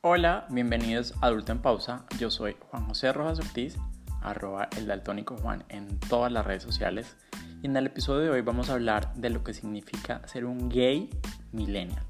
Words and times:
Hola, 0.00 0.46
bienvenidos 0.50 1.12
a 1.20 1.26
Adulto 1.26 1.50
en 1.50 1.58
Pausa. 1.58 2.06
Yo 2.20 2.30
soy 2.30 2.56
Juan 2.70 2.86
José 2.86 3.12
Rojas 3.12 3.40
Ortiz, 3.40 3.76
arroba 4.22 4.68
el 4.76 4.86
daltónico 4.86 5.36
Juan 5.36 5.64
en 5.70 5.98
todas 5.98 6.30
las 6.30 6.46
redes 6.46 6.62
sociales. 6.62 7.16
Y 7.64 7.66
en 7.66 7.76
el 7.76 7.86
episodio 7.86 8.20
de 8.20 8.30
hoy 8.30 8.40
vamos 8.42 8.70
a 8.70 8.74
hablar 8.74 9.12
de 9.14 9.30
lo 9.30 9.42
que 9.42 9.54
significa 9.54 10.24
ser 10.28 10.44
un 10.44 10.68
gay 10.68 11.10
millennial. 11.50 12.04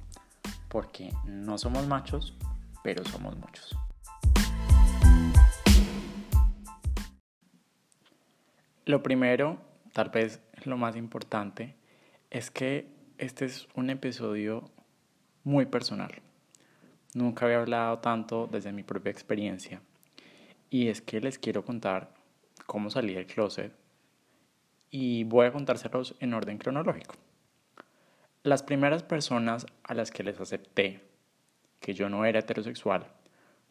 Porque 0.69 1.15
no 1.25 1.57
somos 1.57 1.87
machos, 1.87 2.37
pero 2.85 3.03
somos 3.07 3.39
muchos. 3.39 3.75
Lo 8.85 9.03
primero, 9.03 9.63
tal 9.95 10.11
vez 10.11 10.43
lo 10.65 10.77
más 10.77 10.95
importante, 10.95 11.75
es 12.29 12.51
que 12.51 12.93
este 13.17 13.47
es 13.47 13.67
un 13.75 13.89
episodio 13.89 14.71
muy 15.43 15.65
personal 15.65 16.21
Nunca 17.15 17.47
había 17.47 17.61
hablado 17.61 17.99
tanto 17.99 18.49
desde 18.51 18.73
mi 18.73 18.83
propia 18.83 19.11
experiencia. 19.11 19.81
Y 20.71 20.89
es 20.89 21.01
que 21.01 21.21
les 21.21 21.39
quiero 21.39 21.65
contar 21.65 22.13
cómo 22.67 22.91
salí 22.91 23.15
del 23.15 23.27
closet 23.27 23.73
y 24.91 25.25
voy 25.25 25.47
a 25.47 25.53
contárselos 25.53 26.15
en 26.21 26.35
orden 26.35 26.59
cronológico. 26.59 27.15
Las 28.43 28.63
primeras 28.63 29.03
personas 29.03 29.67
a 29.83 29.95
las 29.95 30.11
que 30.11 30.23
les 30.23 30.41
acepté 30.41 31.09
que 31.81 31.95
yo 31.95 32.09
no 32.09 32.25
era 32.25 32.41
heterosexual 32.41 33.07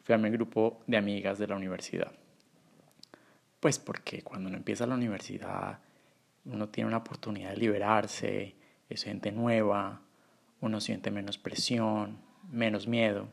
fue 0.02 0.14
a 0.14 0.18
mi 0.18 0.30
grupo 0.30 0.80
de 0.86 0.96
amigas 0.96 1.38
de 1.38 1.46
la 1.46 1.56
universidad. 1.56 2.12
Pues 3.60 3.78
porque 3.78 4.22
cuando 4.22 4.48
uno 4.48 4.56
empieza 4.56 4.86
la 4.86 4.94
universidad 4.94 5.80
uno 6.44 6.68
tiene 6.68 6.88
una 6.88 6.98
oportunidad 6.98 7.50
de 7.50 7.56
liberarse, 7.56 8.54
es 8.88 9.02
gente 9.04 9.32
nueva, 9.32 10.00
uno 10.60 10.80
siente 10.80 11.10
menos 11.10 11.38
presión, 11.38 12.18
menos 12.48 12.86
miedo. 12.86 13.28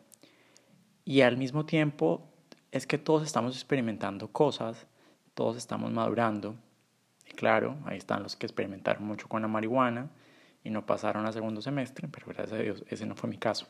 Y 1.03 1.21
al 1.21 1.37
mismo 1.37 1.65
tiempo 1.65 2.27
es 2.71 2.87
que 2.87 2.97
todos 2.97 3.23
estamos 3.23 3.55
experimentando 3.55 4.27
cosas, 4.27 4.87
todos 5.33 5.57
estamos 5.57 5.91
madurando. 5.91 6.55
Y 7.29 7.33
claro, 7.33 7.77
ahí 7.85 7.97
están 7.97 8.23
los 8.23 8.35
que 8.35 8.45
experimentaron 8.45 9.03
mucho 9.03 9.27
con 9.27 9.41
la 9.41 9.47
marihuana 9.47 10.09
y 10.63 10.69
no 10.69 10.85
pasaron 10.85 11.25
a 11.25 11.31
segundo 11.31 11.61
semestre, 11.61 12.07
pero 12.07 12.27
gracias 12.27 12.53
a 12.53 12.61
Dios 12.61 12.83
ese 12.89 13.05
no 13.05 13.15
fue 13.15 13.29
mi 13.29 13.37
caso. 13.37 13.67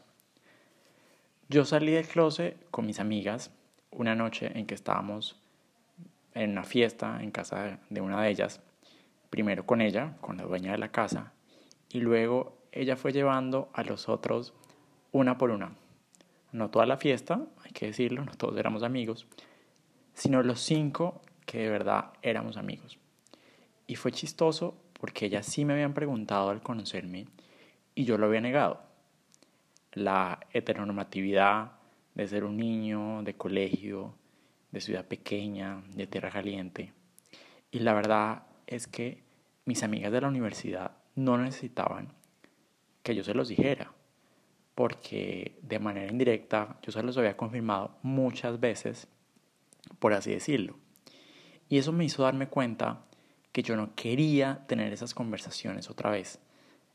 Yo 1.49 1.65
salí 1.65 1.91
del 1.91 2.07
closet 2.07 2.57
con 2.71 2.85
mis 2.85 2.99
amigas 2.99 3.51
una 3.91 4.15
noche 4.15 4.51
en 4.57 4.65
que 4.65 4.73
estábamos 4.73 5.39
en 6.33 6.51
una 6.51 6.63
fiesta 6.63 7.19
en 7.21 7.31
casa 7.31 7.79
de 7.89 8.01
una 8.01 8.21
de 8.21 8.29
ellas, 8.29 8.61
primero 9.29 9.65
con 9.65 9.81
ella, 9.81 10.17
con 10.21 10.37
la 10.37 10.43
dueña 10.43 10.71
de 10.71 10.77
la 10.77 10.91
casa, 10.91 11.33
y 11.91 11.99
luego 11.99 12.57
ella 12.71 12.95
fue 12.95 13.13
llevando 13.13 13.69
a 13.73 13.83
los 13.83 14.09
otros 14.09 14.53
una 15.15 15.37
por 15.37 15.49
una. 15.49 15.71
No 16.51 16.69
toda 16.69 16.85
la 16.85 16.97
fiesta, 16.97 17.41
hay 17.63 17.71
que 17.71 17.85
decirlo, 17.85 18.25
no 18.25 18.33
todos 18.33 18.57
éramos 18.57 18.83
amigos, 18.83 19.27
sino 20.13 20.43
los 20.43 20.59
cinco 20.59 21.21
que 21.45 21.59
de 21.59 21.69
verdad 21.69 22.11
éramos 22.21 22.57
amigos. 22.57 22.99
Y 23.87 23.95
fue 23.95 24.11
chistoso 24.11 24.75
porque 24.99 25.27
ellas 25.27 25.45
sí 25.45 25.63
me 25.63 25.71
habían 25.71 25.93
preguntado 25.93 26.49
al 26.49 26.61
conocerme 26.61 27.27
y 27.93 28.03
yo 28.03 28.17
lo 28.17 28.25
había 28.25 28.41
negado. 28.41 28.81
La 29.93 30.41
heteronormatividad 30.51 31.71
de 32.13 32.27
ser 32.27 32.43
un 32.43 32.57
niño 32.57 33.23
de 33.23 33.35
colegio, 33.35 34.15
de 34.71 34.81
ciudad 34.81 35.05
pequeña, 35.05 35.81
de 35.93 36.07
tierra 36.07 36.29
caliente. 36.29 36.91
Y 37.71 37.79
la 37.79 37.93
verdad 37.93 38.43
es 38.67 38.87
que 38.87 39.23
mis 39.63 39.81
amigas 39.81 40.11
de 40.11 40.19
la 40.19 40.27
universidad 40.27 40.91
no 41.15 41.37
necesitaban 41.37 42.09
que 43.01 43.15
yo 43.15 43.23
se 43.23 43.33
los 43.33 43.47
dijera 43.47 43.94
porque 44.75 45.57
de 45.61 45.79
manera 45.79 46.11
indirecta 46.11 46.77
yo 46.81 46.91
se 46.91 47.01
los 47.01 47.17
había 47.17 47.37
confirmado 47.37 47.97
muchas 48.03 48.59
veces, 48.59 49.07
por 49.99 50.13
así 50.13 50.31
decirlo. 50.31 50.77
Y 51.69 51.77
eso 51.77 51.91
me 51.91 52.05
hizo 52.05 52.23
darme 52.23 52.47
cuenta 52.47 53.05
que 53.51 53.63
yo 53.63 53.77
no 53.77 53.95
quería 53.95 54.65
tener 54.67 54.91
esas 54.91 55.13
conversaciones 55.13 55.89
otra 55.89 56.11
vez, 56.11 56.39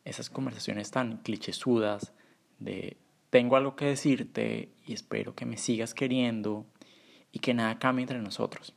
esas 0.04 0.28
conversaciones 0.28 0.90
tan 0.90 1.18
clichésudas 1.18 2.12
de 2.58 2.98
tengo 3.30 3.56
algo 3.56 3.76
que 3.76 3.86
decirte 3.86 4.72
y 4.84 4.92
espero 4.92 5.34
que 5.34 5.46
me 5.46 5.56
sigas 5.56 5.94
queriendo 5.94 6.66
y 7.32 7.38
que 7.38 7.54
nada 7.54 7.78
cambie 7.78 8.02
entre 8.02 8.18
nosotros. 8.18 8.74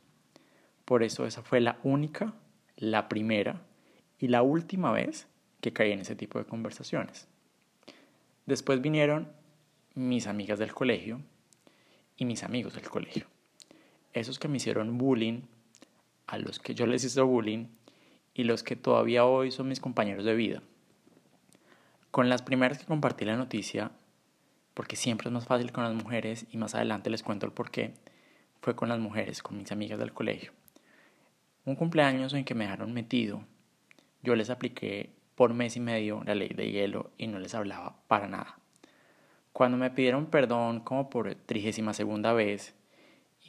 Por 0.84 1.02
eso 1.02 1.26
esa 1.26 1.42
fue 1.42 1.60
la 1.60 1.78
única, 1.82 2.34
la 2.76 3.08
primera 3.08 3.62
y 4.18 4.28
la 4.28 4.42
última 4.42 4.92
vez 4.92 5.26
que 5.60 5.72
caí 5.72 5.92
en 5.92 6.00
ese 6.00 6.14
tipo 6.14 6.38
de 6.38 6.44
conversaciones. 6.44 7.28
Después 8.46 8.82
vinieron 8.82 9.32
mis 9.94 10.26
amigas 10.26 10.58
del 10.58 10.74
colegio 10.74 11.20
y 12.16 12.26
mis 12.26 12.42
amigos 12.42 12.74
del 12.74 12.88
colegio. 12.88 13.26
Esos 14.12 14.38
que 14.38 14.48
me 14.48 14.58
hicieron 14.58 14.98
bullying, 14.98 15.42
a 16.26 16.38
los 16.38 16.58
que 16.58 16.74
yo 16.74 16.86
les 16.86 17.04
hice 17.04 17.22
bullying 17.22 17.68
y 18.34 18.44
los 18.44 18.62
que 18.62 18.76
todavía 18.76 19.24
hoy 19.24 19.50
son 19.50 19.68
mis 19.68 19.80
compañeros 19.80 20.24
de 20.24 20.34
vida. 20.34 20.62
Con 22.10 22.28
las 22.28 22.42
primeras 22.42 22.78
que 22.78 22.84
compartí 22.84 23.24
la 23.24 23.36
noticia, 23.36 23.92
porque 24.74 24.96
siempre 24.96 25.28
es 25.28 25.32
más 25.32 25.46
fácil 25.46 25.72
con 25.72 25.84
las 25.84 25.94
mujeres 25.94 26.46
y 26.50 26.58
más 26.58 26.74
adelante 26.74 27.10
les 27.10 27.22
cuento 27.22 27.46
el 27.46 27.52
por 27.52 27.70
qué, 27.70 27.94
fue 28.60 28.76
con 28.76 28.88
las 28.88 28.98
mujeres, 28.98 29.42
con 29.42 29.56
mis 29.56 29.72
amigas 29.72 29.98
del 29.98 30.12
colegio. 30.12 30.52
Un 31.64 31.76
cumpleaños 31.76 32.34
en 32.34 32.44
que 32.44 32.54
me 32.54 32.64
dejaron 32.64 32.92
metido, 32.92 33.44
yo 34.22 34.36
les 34.36 34.50
apliqué 34.50 35.10
por 35.34 35.54
mes 35.54 35.76
y 35.76 35.80
medio 35.80 36.22
la 36.24 36.34
ley 36.34 36.48
de 36.48 36.70
hielo 36.70 37.10
y 37.18 37.26
no 37.26 37.38
les 37.38 37.54
hablaba 37.54 37.96
para 38.08 38.28
nada. 38.28 38.58
Cuando 39.52 39.76
me 39.76 39.90
pidieron 39.90 40.26
perdón 40.26 40.80
como 40.80 41.10
por 41.10 41.34
trigésima 41.34 41.94
segunda 41.94 42.32
vez 42.32 42.74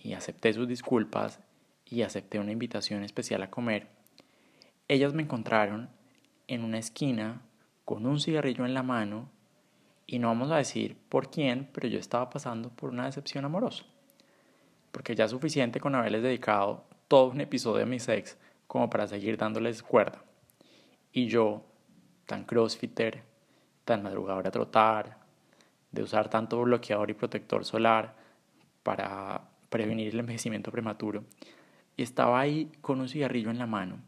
y 0.04 0.14
acepté 0.14 0.54
sus 0.54 0.68
disculpas 0.68 1.40
y 1.86 2.02
acepté 2.02 2.40
una 2.40 2.52
invitación 2.52 3.04
especial 3.04 3.42
a 3.44 3.50
comer, 3.50 3.88
ellas 4.88 5.14
me 5.14 5.24
encontraron 5.24 5.90
en 6.48 6.64
una 6.64 6.78
esquina 6.78 7.42
con 7.86 8.06
un 8.06 8.20
cigarrillo 8.20 8.66
en 8.66 8.74
la 8.74 8.84
mano 8.84 9.30
y 10.08 10.20
no 10.20 10.28
vamos 10.28 10.52
a 10.52 10.58
decir 10.58 10.98
por 11.10 11.32
quién, 11.32 11.70
pero 11.74 11.88
yo 11.88 12.00
estaba 12.00 12.30
pasando 12.30 12.70
por 12.70 12.92
una 12.92 13.06
decepción 13.06 13.46
amorosa. 13.46 13.84
Porque 14.92 15.16
ya 15.16 15.26
es 15.26 15.32
suficiente 15.32 15.80
con 15.80 15.96
haberles 15.96 16.22
dedicado 16.22 16.86
todo 17.08 17.32
un 17.32 17.42
episodio 17.42 17.80
de 17.80 17.86
mi 17.86 18.00
sex 18.00 18.38
como 18.68 18.90
para 18.90 19.08
seguir 19.08 19.38
dándoles 19.38 19.82
cuerda. 19.82 20.24
Y 21.12 21.28
yo, 21.28 21.66
tan 22.26 22.46
crossfitter, 22.46 23.24
tan 23.84 24.04
madrugador 24.04 24.48
a 24.48 24.52
trotar, 24.52 25.18
de 25.92 26.04
usar 26.04 26.30
tanto 26.30 26.62
bloqueador 26.62 27.10
y 27.10 27.14
protector 27.14 27.66
solar 27.66 28.16
para 28.84 29.50
prevenir 29.70 30.14
el 30.14 30.20
envejecimiento 30.20 30.72
prematuro. 30.72 31.24
Y 31.98 32.04
estaba 32.04 32.40
ahí 32.40 32.72
con 32.82 33.00
un 33.00 33.08
cigarrillo 33.08 33.50
en 33.50 33.60
la 33.60 33.66
mano. 33.66 34.00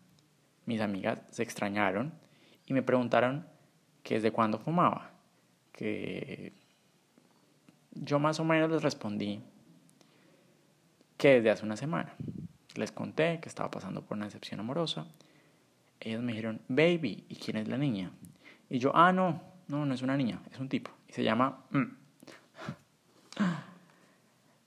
Mis 0.65 0.81
amigas 0.81 1.21
se 1.31 1.43
extrañaron 1.43 2.13
y 2.65 2.73
me 2.73 2.83
preguntaron 2.83 3.47
que 4.03 4.15
desde 4.15 4.31
cuándo 4.31 4.59
fumaba. 4.59 5.11
Que 5.71 6.53
yo 7.91 8.19
más 8.19 8.39
o 8.39 8.43
menos 8.43 8.69
les 8.69 8.83
respondí 8.83 9.41
que 11.17 11.35
desde 11.35 11.51
hace 11.51 11.65
una 11.65 11.77
semana. 11.77 12.13
Les 12.75 12.91
conté 12.91 13.39
que 13.39 13.49
estaba 13.49 13.71
pasando 13.71 14.03
por 14.03 14.17
una 14.17 14.25
decepción 14.25 14.59
amorosa 14.59 15.07
ellos 15.99 16.21
me 16.21 16.33
dijeron, 16.33 16.61
baby, 16.67 17.25
¿y 17.29 17.35
quién 17.35 17.57
es 17.57 17.67
la 17.67 17.77
niña? 17.77 18.11
Y 18.69 18.79
yo, 18.79 18.91
ah, 18.95 19.11
no, 19.11 19.41
no, 19.67 19.85
no 19.85 19.93
es 19.93 20.01
una 20.01 20.17
niña, 20.17 20.41
es 20.51 20.59
un 20.59 20.69
tipo. 20.69 20.91
Y 21.07 21.13
se 21.13 21.23
llama... 21.23 21.63
Mm". 21.71 21.83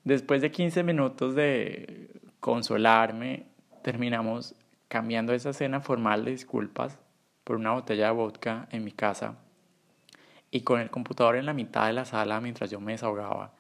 Después 0.05 0.41
de 0.41 0.51
15 0.51 0.83
minutos 0.83 1.35
de 1.35 2.21
consolarme, 2.41 3.47
terminamos 3.83 4.55
cambiando 4.89 5.33
esa 5.33 5.53
cena 5.53 5.81
formal 5.81 6.25
de 6.25 6.33
disculpas 6.33 6.99
por 7.45 7.57
una 7.57 7.73
botella 7.73 8.07
de 8.07 8.13
vodka 8.13 8.67
en 8.73 8.83
mi 8.85 8.93
casa 8.93 9.37
y 10.51 10.63
con 10.63 10.81
el 10.81 10.91
computador 10.91 11.37
en 11.37 11.47
la 11.47 11.55
mitad 11.55 11.87
de 11.87 11.93
la 11.93 12.05
sala 12.05 12.41
mientras 12.41 12.71
yo 12.71 12.81
me 12.81 12.93
desahogaba 12.93 13.53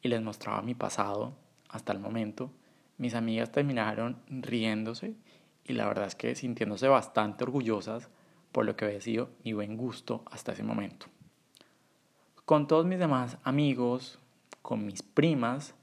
y 0.00 0.08
les 0.08 0.22
mostraba 0.22 0.62
mi 0.62 0.74
pasado 0.74 1.34
hasta 1.68 1.92
el 1.92 1.98
momento, 1.98 2.50
mis 2.96 3.14
amigas 3.14 3.52
terminaron 3.52 4.16
riéndose 4.28 5.14
y 5.64 5.74
la 5.74 5.86
verdad 5.86 6.06
es 6.06 6.14
que 6.14 6.34
sintiéndose 6.34 6.88
bastante 6.88 7.44
orgullosas 7.44 8.08
por 8.50 8.64
lo 8.64 8.76
que 8.76 8.84
había 8.84 9.00
sido 9.00 9.30
mi 9.44 9.52
buen 9.52 9.76
gusto 9.76 10.22
hasta 10.30 10.52
ese 10.52 10.62
momento. 10.62 11.06
Con 12.44 12.66
todos 12.66 12.84
mis 12.84 12.98
demás 12.98 13.38
amigos, 13.44 14.18
con 14.60 14.84
mis 14.84 15.02
primas, 15.02 15.74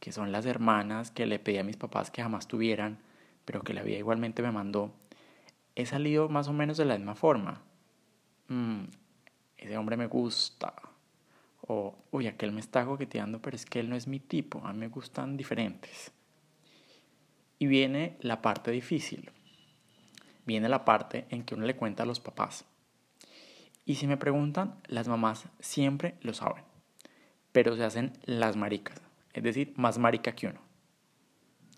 que 0.00 0.12
son 0.12 0.32
las 0.32 0.46
hermanas 0.46 1.10
que 1.10 1.26
le 1.26 1.38
pedí 1.38 1.58
a 1.58 1.64
mis 1.64 1.76
papás 1.76 2.10
que 2.10 2.22
jamás 2.22 2.46
tuvieran, 2.46 2.98
pero 3.44 3.62
que 3.62 3.72
la 3.72 3.82
vida 3.82 3.98
igualmente 3.98 4.42
me 4.42 4.52
mandó, 4.52 4.92
he 5.74 5.86
salido 5.86 6.28
más 6.28 6.48
o 6.48 6.52
menos 6.52 6.76
de 6.76 6.84
la 6.84 6.96
misma 6.96 7.14
forma. 7.14 7.62
Mm, 8.48 8.84
ese 9.56 9.76
hombre 9.78 9.96
me 9.96 10.06
gusta. 10.06 10.74
O, 11.66 11.94
uy, 12.10 12.26
aquel 12.26 12.52
me 12.52 12.60
está 12.60 12.84
coqueteando, 12.84 13.40
pero 13.40 13.56
es 13.56 13.64
que 13.64 13.80
él 13.80 13.88
no 13.88 13.96
es 13.96 14.06
mi 14.06 14.20
tipo, 14.20 14.64
a 14.64 14.72
mí 14.72 14.78
me 14.78 14.88
gustan 14.88 15.36
diferentes. 15.36 16.12
Y 17.58 17.66
viene 17.66 18.16
la 18.20 18.42
parte 18.42 18.70
difícil. 18.70 19.30
Viene 20.46 20.68
la 20.68 20.84
parte 20.84 21.26
en 21.30 21.44
que 21.44 21.54
uno 21.54 21.66
le 21.66 21.76
cuenta 21.76 22.04
a 22.04 22.06
los 22.06 22.20
papás. 22.20 22.64
Y 23.84 23.96
si 23.96 24.06
me 24.06 24.16
preguntan, 24.16 24.80
las 24.86 25.08
mamás 25.08 25.46
siempre 25.60 26.16
lo 26.20 26.34
saben. 26.34 26.64
pero 27.52 27.74
se 27.74 27.84
hacen 27.84 28.12
las 28.24 28.56
maricas, 28.56 29.00
es 29.32 29.42
decir, 29.42 29.72
más 29.76 29.98
marica 29.98 30.32
que 30.32 30.46
uno. 30.46 30.60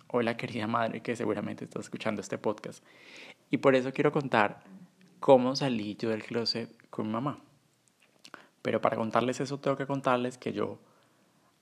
Hola 0.08 0.36
querida 0.36 0.66
madre 0.66 1.00
que 1.00 1.16
seguramente 1.16 1.64
está 1.64 1.80
escuchando 1.80 2.20
este 2.20 2.36
podcast. 2.36 2.84
Y 3.50 3.58
por 3.58 3.74
eso 3.74 3.92
quiero 3.92 4.12
contar 4.12 4.62
cómo 5.20 5.54
salí 5.56 5.96
yo 5.96 6.10
del 6.10 6.24
closet 6.24 6.70
con 6.90 7.10
mamá. 7.10 7.40
Pero 8.60 8.80
para 8.80 8.96
contarles 8.96 9.40
eso 9.40 9.58
tengo 9.58 9.76
que 9.76 9.86
contarles 9.86 10.36
que 10.36 10.52
yo 10.52 10.80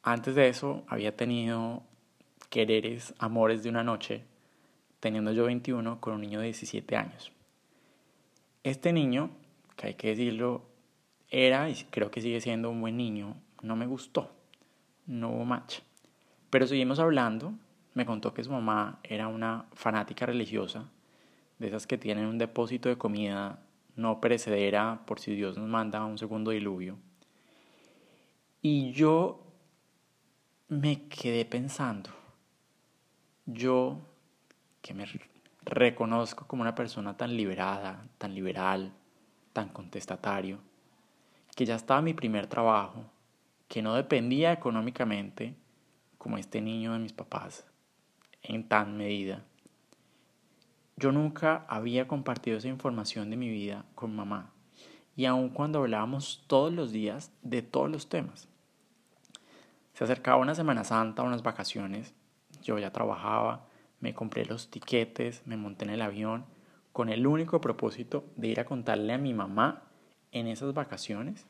antes 0.03 0.35
de 0.35 0.49
eso 0.49 0.85
había 0.89 1.15
tenido 1.17 1.83
quereres, 2.51 3.15
amores 3.19 3.63
de 3.63 3.69
una 3.69 3.85
noche, 3.85 4.25
teniendo 5.01 5.33
yo 5.33 5.45
21 5.45 6.01
con 6.01 6.15
un 6.15 6.21
niño 6.21 6.41
de 6.41 6.47
17 6.47 6.97
años. 6.97 7.33
Este 8.65 8.93
niño, 8.93 9.31
que 9.77 9.89
hay 9.89 9.95
que 9.95 10.09
decirlo, 10.09 10.63
era 11.31 11.69
y 11.71 11.75
creo 11.91 12.11
que 12.11 12.21
sigue 12.21 12.41
siendo 12.41 12.71
un 12.71 12.81
buen 12.81 12.97
niño, 12.97 13.37
no 13.63 13.77
me 13.77 13.87
gustó, 13.87 14.33
no 15.07 15.31
hubo 15.31 15.45
match. 15.45 15.81
Pero 16.51 16.67
seguimos 16.67 16.99
hablando, 16.99 17.53
me 17.95 18.07
contó 18.07 18.33
que 18.33 18.45
su 18.45 18.51
mamá 18.51 19.01
era 19.03 19.29
una 19.29 19.67
fanática 19.75 20.27
religiosa, 20.27 20.91
de 21.59 21.69
esas 21.69 21.87
que 21.87 21.99
tienen 21.99 22.27
un 22.27 22.39
depósito 22.39 22.89
de 22.89 22.97
comida 22.97 23.61
no 23.97 24.21
perecedera 24.21 25.03
por 25.07 25.19
si 25.19 25.35
Dios 25.35 25.59
nos 25.59 25.69
manda 25.69 26.05
un 26.05 26.19
segundo 26.19 26.53
diluvio. 26.53 26.99
Y 28.63 28.93
yo 28.93 29.45
me 30.69 31.09
quedé 31.09 31.45
pensando, 31.45 32.11
yo 33.51 33.99
que 34.83 34.93
me 34.93 35.07
reconozco 35.65 36.47
como 36.47 36.63
una 36.63 36.75
persona 36.75 37.17
tan 37.17 37.35
liberada, 37.35 38.07
tan 38.19 38.35
liberal, 38.35 38.93
tan 39.55 39.71
contestatario, 39.71 40.59
que 41.57 41.65
ya 41.65 41.75
estaba 41.75 42.03
mi 42.03 42.13
primer 42.13 42.47
trabajo, 42.47 43.05
que 43.67 43.81
no 43.81 43.95
dependía 43.95 44.53
económicamente 44.53 45.55
como 46.19 46.37
este 46.37 46.61
niño 46.61 46.93
de 46.93 46.99
mis 46.99 47.15
papás 47.15 47.67
en 48.43 48.69
tan 48.69 48.99
medida. 48.99 49.43
Yo 50.97 51.11
nunca 51.11 51.65
había 51.69 52.07
compartido 52.07 52.59
esa 52.59 52.69
información 52.69 53.31
de 53.31 53.37
mi 53.37 53.49
vida 53.49 53.87
con 53.95 54.15
mamá 54.15 54.53
y 55.17 55.25
aun 55.25 55.49
cuando 55.49 55.79
hablábamos 55.79 56.45
todos 56.49 56.73
los 56.73 56.93
días 56.93 57.33
de 57.43 57.63
todos 57.63 57.91
los 57.91 58.11
temas. 58.11 58.47
Se 59.95 60.05
acercaba 60.05 60.37
una 60.37 60.55
Semana 60.55 60.85
Santa, 60.85 61.23
unas 61.23 61.43
vacaciones, 61.43 62.15
yo 62.63 62.79
ya 62.79 62.93
trabajaba, 62.93 63.67
me 64.01 64.15
compré 64.15 64.45
los 64.45 64.71
tiquetes, 64.71 65.43
me 65.47 65.57
monté 65.57 65.85
en 65.85 65.91
el 65.91 66.03
avión 66.03 66.47
con 66.93 67.09
el 67.09 67.27
único 67.27 67.61
propósito 67.61 68.25
de 68.37 68.49
ir 68.49 68.61
a 68.61 68.65
contarle 68.65 69.13
a 69.13 69.19
mi 69.19 69.35
mamá 69.35 69.83
en 70.33 70.47
esas 70.47 70.75
vacaciones 70.75 71.47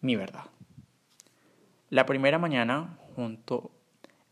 mi 0.00 0.16
verdad. 0.16 0.44
La 1.90 2.06
primera 2.06 2.38
mañana 2.38 2.98
junto 3.16 3.70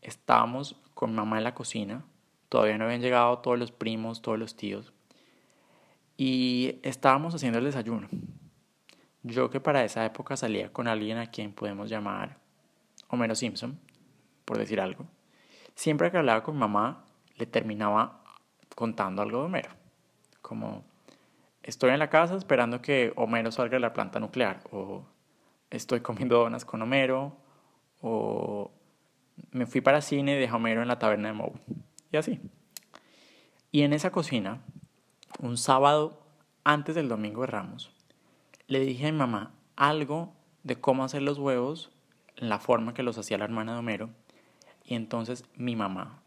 estábamos 0.01 0.75
con 0.93 1.15
mamá 1.15 1.37
en 1.37 1.43
la 1.43 1.55
cocina, 1.55 2.05
todavía 2.49 2.77
no 2.77 2.85
habían 2.85 3.01
llegado 3.01 3.39
todos 3.39 3.57
los 3.57 3.71
primos, 3.71 4.21
todos 4.21 4.37
los 4.37 4.55
tíos, 4.55 4.93
y 6.17 6.79
estábamos 6.83 7.33
haciendo 7.33 7.59
el 7.59 7.65
desayuno. 7.65 8.07
Yo 9.23 9.49
que 9.49 9.59
para 9.59 9.83
esa 9.83 10.05
época 10.05 10.37
salía 10.37 10.71
con 10.71 10.87
alguien 10.87 11.17
a 11.17 11.31
quien 11.31 11.53
podemos 11.53 11.89
llamar 11.89 12.37
Homero 13.07 13.33
Simpson, 13.33 13.79
por 14.45 14.57
decir 14.57 14.81
algo, 14.81 15.07
siempre 15.75 16.11
que 16.11 16.17
hablaba 16.17 16.43
con 16.43 16.57
mamá 16.57 17.05
le 17.37 17.45
terminaba 17.45 18.21
contando 18.75 19.21
algo 19.21 19.39
de 19.39 19.45
Homero, 19.45 19.69
como 20.41 20.83
estoy 21.61 21.91
en 21.91 21.99
la 21.99 22.09
casa 22.09 22.35
esperando 22.35 22.81
que 22.81 23.13
Homero 23.15 23.51
salga 23.51 23.75
de 23.75 23.79
la 23.79 23.93
planta 23.93 24.19
nuclear, 24.19 24.61
o 24.71 25.05
estoy 25.69 26.01
comiendo 26.01 26.37
donas 26.37 26.65
con 26.65 26.81
Homero, 26.81 27.37
o 28.01 28.71
me 29.51 29.65
fui 29.65 29.81
para 29.81 30.01
cine 30.01 30.35
y 30.35 30.39
dejé 30.39 30.53
a 30.53 30.57
Homero 30.57 30.81
en 30.81 30.87
la 30.87 30.99
taberna 30.99 31.29
de 31.29 31.33
Moe, 31.33 31.53
y 32.11 32.17
así. 32.17 32.39
Y 33.71 33.81
en 33.81 33.93
esa 33.93 34.11
cocina, 34.11 34.61
un 35.39 35.57
sábado 35.57 36.21
antes 36.63 36.95
del 36.95 37.09
domingo 37.09 37.41
de 37.41 37.47
Ramos, 37.47 37.91
le 38.67 38.79
dije 38.79 39.07
a 39.07 39.11
mi 39.11 39.17
mamá 39.17 39.51
algo 39.75 40.33
de 40.63 40.79
cómo 40.79 41.03
hacer 41.03 41.21
los 41.21 41.39
huevos 41.39 41.91
en 42.37 42.49
la 42.49 42.59
forma 42.59 42.93
que 42.93 43.03
los 43.03 43.17
hacía 43.17 43.37
la 43.37 43.45
hermana 43.45 43.73
de 43.73 43.79
Homero, 43.79 44.09
y 44.83 44.95
entonces 44.95 45.45
mi 45.55 45.75
mamá 45.75 46.21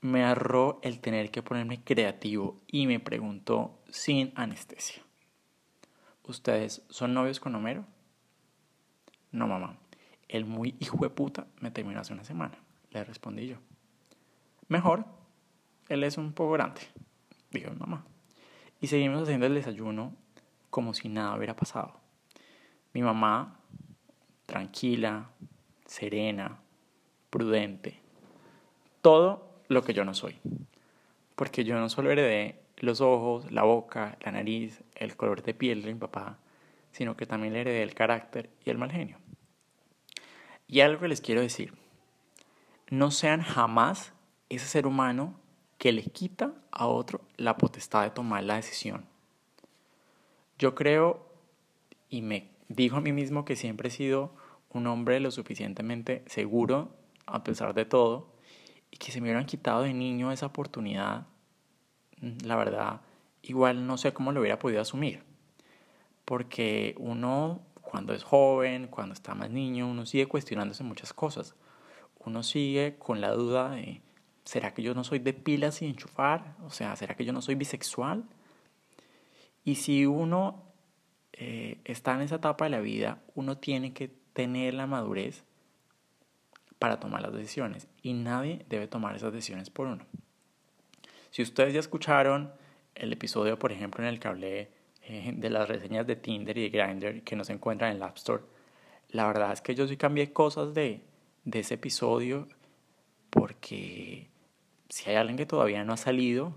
me 0.00 0.22
agarró 0.22 0.80
el 0.82 1.00
tener 1.00 1.30
que 1.30 1.42
ponerme 1.42 1.82
creativo 1.82 2.60
y 2.66 2.86
me 2.86 3.00
preguntó 3.00 3.80
sin 3.88 4.32
anestesia. 4.36 5.02
¿Ustedes 6.24 6.82
son 6.90 7.14
novios 7.14 7.40
con 7.40 7.54
Homero? 7.54 7.86
No, 9.32 9.48
mamá. 9.48 9.78
El 10.28 10.44
muy 10.44 10.74
hijo 10.78 10.98
de 10.98 11.10
puta 11.10 11.46
me 11.60 11.70
terminó 11.70 12.00
hace 12.00 12.12
una 12.12 12.24
semana, 12.24 12.58
le 12.90 13.02
respondí 13.02 13.46
yo. 13.46 13.56
Mejor, 14.68 15.06
él 15.88 16.04
es 16.04 16.18
un 16.18 16.32
poco 16.32 16.52
grande, 16.52 16.80
dijo 17.50 17.70
mi 17.70 17.78
mamá. 17.78 18.04
Y 18.80 18.88
seguimos 18.88 19.22
haciendo 19.22 19.46
el 19.46 19.54
desayuno 19.54 20.14
como 20.70 20.92
si 20.92 21.08
nada 21.08 21.36
hubiera 21.36 21.56
pasado. 21.56 22.00
Mi 22.92 23.02
mamá, 23.02 23.58
tranquila, 24.46 25.30
serena, 25.86 26.60
prudente, 27.34 27.98
todo 29.02 29.50
lo 29.66 29.82
que 29.82 29.92
yo 29.92 30.04
no 30.04 30.14
soy. 30.14 30.38
Porque 31.34 31.64
yo 31.64 31.76
no 31.80 31.88
solo 31.88 32.12
heredé 32.12 32.60
los 32.76 33.00
ojos, 33.00 33.50
la 33.50 33.64
boca, 33.64 34.16
la 34.24 34.30
nariz, 34.30 34.84
el 34.94 35.16
color 35.16 35.42
de 35.42 35.52
piel 35.52 35.82
de 35.82 35.92
mi 35.92 35.98
papá, 35.98 36.38
sino 36.92 37.16
que 37.16 37.26
también 37.26 37.52
le 37.52 37.62
heredé 37.62 37.82
el 37.82 37.92
carácter 37.92 38.50
y 38.64 38.70
el 38.70 38.78
mal 38.78 38.92
genio. 38.92 39.18
Y 40.68 40.78
algo 40.78 41.08
les 41.08 41.20
quiero 41.20 41.40
decir, 41.40 41.74
no 42.88 43.10
sean 43.10 43.42
jamás 43.42 44.12
ese 44.48 44.68
ser 44.68 44.86
humano 44.86 45.34
que 45.76 45.90
le 45.90 46.04
quita 46.04 46.52
a 46.70 46.86
otro 46.86 47.20
la 47.36 47.56
potestad 47.56 48.04
de 48.04 48.10
tomar 48.10 48.44
la 48.44 48.54
decisión. 48.54 49.06
Yo 50.56 50.76
creo 50.76 51.26
y 52.08 52.22
me 52.22 52.52
digo 52.68 52.98
a 52.98 53.00
mí 53.00 53.10
mismo 53.10 53.44
que 53.44 53.56
siempre 53.56 53.88
he 53.88 53.90
sido 53.90 54.32
un 54.70 54.86
hombre 54.86 55.18
lo 55.18 55.32
suficientemente 55.32 56.22
seguro 56.26 57.02
a 57.26 57.44
pesar 57.44 57.74
de 57.74 57.84
todo 57.84 58.34
y 58.90 58.96
que 58.96 59.10
se 59.10 59.20
me 59.20 59.26
hubieran 59.26 59.46
quitado 59.46 59.82
de 59.82 59.92
niño 59.92 60.30
esa 60.30 60.46
oportunidad, 60.46 61.26
mm, 62.20 62.38
la 62.44 62.56
verdad, 62.56 63.00
igual 63.42 63.86
no 63.86 63.98
sé 63.98 64.12
cómo 64.12 64.32
lo 64.32 64.40
hubiera 64.40 64.58
podido 64.58 64.80
asumir. 64.80 65.22
Porque 66.24 66.94
uno, 66.98 67.60
cuando 67.82 68.14
es 68.14 68.22
joven, 68.22 68.86
cuando 68.88 69.12
está 69.12 69.34
más 69.34 69.50
niño, 69.50 69.88
uno 69.88 70.06
sigue 70.06 70.26
cuestionándose 70.26 70.84
muchas 70.84 71.12
cosas. 71.12 71.54
Uno 72.24 72.42
sigue 72.42 72.96
con 72.98 73.20
la 73.20 73.32
duda 73.32 73.70
de, 73.70 74.00
¿será 74.44 74.72
que 74.72 74.82
yo 74.82 74.94
no 74.94 75.04
soy 75.04 75.18
de 75.18 75.34
pilas 75.34 75.82
y 75.82 75.86
enchufar? 75.86 76.56
O 76.64 76.70
sea, 76.70 76.96
¿será 76.96 77.16
que 77.16 77.24
yo 77.24 77.32
no 77.32 77.42
soy 77.42 77.56
bisexual? 77.56 78.24
Y 79.64 79.76
si 79.76 80.06
uno 80.06 80.62
eh, 81.32 81.80
está 81.84 82.14
en 82.14 82.22
esa 82.22 82.36
etapa 82.36 82.64
de 82.66 82.70
la 82.70 82.80
vida, 82.80 83.22
uno 83.34 83.58
tiene 83.58 83.92
que 83.92 84.08
tener 84.32 84.74
la 84.74 84.86
madurez 84.86 85.44
para 86.84 87.00
tomar 87.00 87.22
las 87.22 87.32
decisiones 87.32 87.88
y 88.02 88.12
nadie 88.12 88.66
debe 88.68 88.86
tomar 88.86 89.16
esas 89.16 89.32
decisiones 89.32 89.70
por 89.70 89.86
uno. 89.86 90.04
Si 91.30 91.40
ustedes 91.40 91.72
ya 91.72 91.80
escucharon 91.80 92.52
el 92.94 93.10
episodio, 93.10 93.58
por 93.58 93.72
ejemplo, 93.72 94.04
en 94.04 94.10
el 94.10 94.20
que 94.20 94.28
hablé 94.28 94.70
eh, 95.04 95.32
de 95.34 95.48
las 95.48 95.66
reseñas 95.66 96.06
de 96.06 96.16
Tinder 96.16 96.58
y 96.58 96.68
de 96.68 96.78
Grindr 96.78 97.22
que 97.22 97.36
no 97.36 97.44
se 97.44 97.54
encuentran 97.54 97.92
en 97.92 97.96
el 97.96 98.02
App 98.02 98.18
Store, 98.18 98.42
la 99.08 99.26
verdad 99.26 99.50
es 99.54 99.62
que 99.62 99.74
yo 99.74 99.86
sí 99.86 99.96
cambié 99.96 100.30
cosas 100.34 100.74
de, 100.74 101.00
de 101.46 101.60
ese 101.60 101.76
episodio 101.76 102.48
porque 103.30 104.28
si 104.90 105.08
hay 105.08 105.16
alguien 105.16 105.38
que 105.38 105.46
todavía 105.46 105.84
no 105.84 105.94
ha 105.94 105.96
salido, 105.96 106.52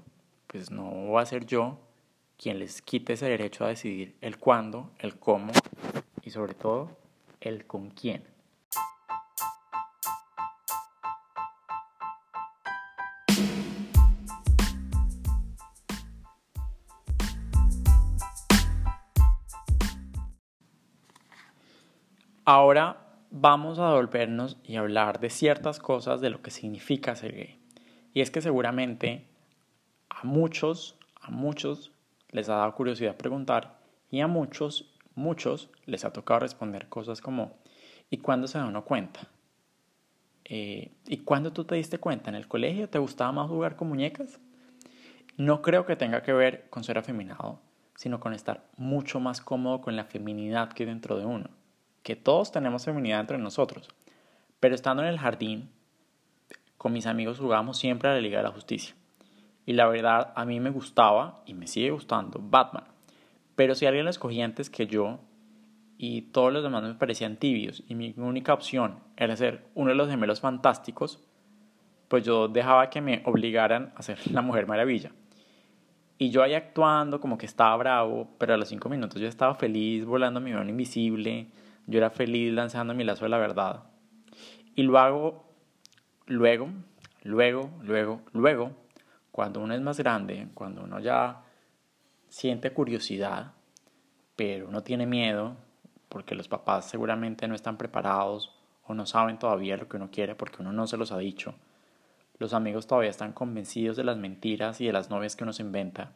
pues 0.48 0.72
no 0.72 1.10
va 1.10 1.22
a 1.22 1.25
ser 1.25 1.46
yo 1.46 1.79
quien 2.38 2.60
les 2.60 2.81
quite 2.81 3.13
ese 3.13 3.27
derecho 3.27 3.63
a 3.63 3.69
decidir 3.69 4.17
el 4.19 4.38
cuándo, 4.39 4.91
el 5.00 5.17
cómo 5.17 5.53
y 6.22 6.31
sobre 6.31 6.53
todo 6.53 6.98
el 7.39 7.65
con 7.65 7.91
quién. 7.91 8.36
Ahora 22.50 22.96
vamos 23.30 23.77
a 23.77 23.92
volvernos 23.92 24.56
y 24.63 24.77
hablar 24.77 25.20
de 25.20 25.30
ciertas 25.30 25.80
cosas 25.80 26.22
de 26.22 26.30
lo 26.30 26.42
que 26.42 26.50
significa 26.50 27.13
ser 27.13 27.36
gay. 27.36 27.60
Y 28.13 28.22
es 28.22 28.32
que 28.32 28.39
seguramente 28.39 29.27
a 30.08 30.25
muchos, 30.25 30.98
a 31.20 31.30
muchos 31.30 31.92
les 32.32 32.48
ha 32.48 32.56
dado 32.56 32.74
curiosidad 32.74 33.18
preguntar 33.18 33.82
y 34.10 34.22
a 34.22 34.27
muchos, 34.27 34.98
muchos 35.13 35.70
les 35.86 36.06
ha 36.06 36.13
tocado 36.13 36.39
responder 36.39 36.88
cosas 36.88 37.20
como 37.20 37.58
¿y 38.10 38.20
cuándo 38.20 38.48
se 38.48 38.60
da 38.60 38.66
uno 38.66 38.86
cuenta? 38.86 39.27
Eh, 40.46 40.94
¿Y 41.06 41.18
cuándo 41.25 41.51
tú 41.51 41.66
te 41.66 41.75
diste 41.75 41.98
cuenta? 41.98 42.30
¿En 42.30 42.38
el 42.38 42.48
colegio 42.48 42.88
te 42.88 42.98
gustaba 42.98 43.34
más 43.34 43.50
jugar 43.50 43.75
con 43.75 43.89
muñecas? 43.89 44.39
No 45.36 45.62
creo 45.62 45.86
que 45.86 45.98
tenga 45.98 46.24
que 46.24 46.32
ver 46.32 46.70
con 46.70 46.86
ser 46.86 46.98
afeminado, 46.98 47.60
sino 47.98 48.22
con 48.22 48.34
estar 48.34 48.70
mucho 48.77 49.20
más 49.20 49.42
cómodo 49.42 49.82
con 49.82 49.98
la 49.98 50.06
feminidad 50.06 50.72
que 50.72 50.84
hay 50.84 50.88
dentro 50.88 51.20
de 51.20 51.25
uno 51.25 51.57
que 52.08 52.16
todos 52.16 52.54
tenemos 52.54 52.86
feminidad 52.86 53.20
entre 53.20 53.38
nosotros. 53.38 53.90
Pero 54.62 54.74
estando 54.74 55.04
en 55.04 55.10
el 55.10 55.20
jardín, 55.20 55.70
con 56.78 56.94
mis 56.94 57.06
amigos 57.06 57.38
jugábamos 57.38 57.78
siempre 57.78 58.08
a 58.08 58.14
la 58.14 58.22
Liga 58.22 58.38
de 58.38 58.46
la 58.46 58.52
Justicia. 58.52 58.96
Y 59.66 59.74
la 59.74 59.88
verdad, 59.88 60.32
a 60.34 60.46
mí 60.46 60.62
me 60.62 60.70
gustaba 60.70 61.44
y 61.46 61.54
me 61.54 61.68
sigue 61.68 61.92
gustando 61.92 62.40
Batman. 62.42 62.86
Pero 63.58 63.76
si 63.76 63.88
alguien 63.88 64.06
lo 64.06 64.10
escogía 64.10 64.46
antes 64.46 64.70
que 64.70 64.88
yo 64.88 65.20
y 65.98 66.22
todos 66.22 66.54
los 66.54 66.64
demás 66.64 66.82
me 66.82 66.94
parecían 66.94 67.36
tibios 67.36 67.84
y 67.90 67.96
mi 67.96 68.14
única 68.16 68.54
opción 68.54 69.00
era 69.18 69.36
ser 69.36 69.66
uno 69.76 69.90
de 69.90 69.96
los 69.96 70.10
gemelos 70.10 70.40
fantásticos, 70.40 71.22
pues 72.08 72.24
yo 72.24 72.48
dejaba 72.48 72.90
que 72.90 73.02
me 73.02 73.22
obligaran 73.26 73.92
a 73.98 74.02
ser 74.02 74.18
la 74.32 74.42
Mujer 74.42 74.66
Maravilla. 74.66 75.12
Y 76.18 76.30
yo 76.30 76.42
ahí 76.42 76.54
actuando 76.54 77.20
como 77.20 77.38
que 77.38 77.46
estaba 77.46 77.76
bravo, 77.76 78.30
pero 78.38 78.54
a 78.54 78.58
los 78.58 78.70
cinco 78.70 78.88
minutos 78.88 79.20
yo 79.20 79.28
estaba 79.28 79.56
feliz 79.56 80.06
volando 80.06 80.40
mi 80.40 80.54
mano 80.54 80.70
invisible, 80.70 81.48
yo 81.88 81.98
era 81.98 82.10
feliz 82.10 82.53
lanzando 82.53 82.94
mi 82.94 83.03
lazo 83.03 83.25
de 83.25 83.29
la 83.29 83.38
verdad. 83.38 83.84
Y 84.75 84.84
luego, 84.84 85.46
luego, 86.27 86.70
luego, 87.24 87.72
luego, 87.82 88.22
luego, 88.34 88.72
cuando 89.32 89.62
uno 89.62 89.74
es 89.74 89.82
más 89.82 89.98
grande, 89.98 90.50
cuando 90.53 90.84
uno 90.84 91.00
ya 91.00 91.44
siente 92.27 92.72
curiosidad, 92.72 93.53
pero 94.36 94.67
uno 94.67 94.84
tiene 94.84 95.06
miedo, 95.06 95.56
porque 96.10 96.36
los 96.36 96.48
papás 96.48 96.89
seguramente 96.89 97.48
no 97.48 97.56
están 97.56 97.77
preparados 97.77 98.53
o 98.86 98.94
no 98.94 99.06
saben 99.06 99.39
todavía 99.39 99.77
lo 99.77 99.88
que 99.88 99.98
uno 99.98 100.10
quiere 100.12 100.36
porque 100.36 100.62
uno 100.62 100.72
no 100.72 100.88
se 100.88 100.98
los 100.98 101.12
ha 101.12 101.17
dicho. 101.17 101.56
Los 102.38 102.53
amigos 102.53 102.88
todavía 102.88 103.10
están 103.10 103.34
convencidos 103.34 103.98
de 103.98 104.03
las 104.03 104.17
mentiras 104.17 104.79
y 104.79 104.86
de 104.86 104.94
las 104.94 105.10
novias 105.10 105.36
que 105.36 105.44
uno 105.44 105.53
se 105.53 105.63
inventa. 105.63 106.12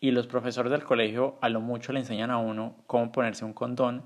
Y 0.00 0.10
los 0.10 0.26
profesores 0.26 0.70
del 0.70 0.84
colegio 0.84 1.38
a 1.40 1.48
lo 1.48 1.60
mucho 1.60 1.92
le 1.92 2.00
enseñan 2.00 2.30
a 2.30 2.38
uno 2.38 2.76
cómo 2.86 3.12
ponerse 3.12 3.44
un 3.44 3.52
condón 3.52 4.02